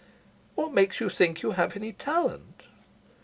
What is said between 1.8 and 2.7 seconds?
talent?"